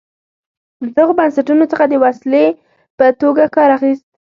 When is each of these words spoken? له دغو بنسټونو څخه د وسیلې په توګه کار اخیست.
له 0.83 0.87
دغو 0.97 1.13
بنسټونو 1.19 1.63
څخه 1.71 1.85
د 1.87 1.93
وسیلې 2.03 2.45
په 2.97 3.05
توګه 3.21 3.43
کار 3.55 3.69
اخیست. 3.77 4.07